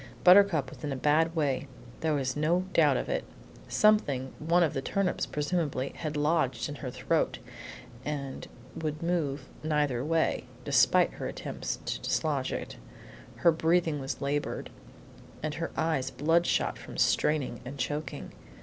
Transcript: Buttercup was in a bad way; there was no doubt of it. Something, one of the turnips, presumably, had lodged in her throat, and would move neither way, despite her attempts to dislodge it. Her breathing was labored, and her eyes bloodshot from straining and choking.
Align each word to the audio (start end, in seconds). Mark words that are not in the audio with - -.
Buttercup 0.23 0.71
was 0.71 0.83
in 0.83 0.91
a 0.91 0.95
bad 0.95 1.35
way; 1.35 1.67
there 1.99 2.15
was 2.15 2.35
no 2.35 2.61
doubt 2.73 2.97
of 2.97 3.07
it. 3.07 3.23
Something, 3.67 4.33
one 4.39 4.63
of 4.63 4.73
the 4.73 4.81
turnips, 4.81 5.27
presumably, 5.27 5.89
had 5.95 6.17
lodged 6.17 6.67
in 6.67 6.73
her 6.73 6.89
throat, 6.89 7.37
and 8.03 8.47
would 8.75 9.03
move 9.03 9.45
neither 9.63 10.03
way, 10.03 10.45
despite 10.65 11.11
her 11.13 11.27
attempts 11.27 11.77
to 11.85 11.99
dislodge 12.01 12.51
it. 12.51 12.77
Her 13.35 13.51
breathing 13.51 13.99
was 13.99 14.21
labored, 14.21 14.71
and 15.43 15.53
her 15.53 15.69
eyes 15.77 16.09
bloodshot 16.09 16.79
from 16.79 16.97
straining 16.97 17.61
and 17.63 17.77
choking. 17.77 18.31